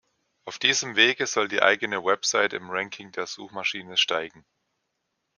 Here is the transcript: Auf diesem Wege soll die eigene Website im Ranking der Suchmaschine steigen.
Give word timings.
Auf 0.45 0.57
diesem 0.57 0.95
Wege 0.95 1.27
soll 1.27 1.47
die 1.47 1.61
eigene 1.61 2.03
Website 2.03 2.53
im 2.53 2.71
Ranking 2.71 3.11
der 3.11 3.27
Suchmaschine 3.27 3.97
steigen. 3.97 4.43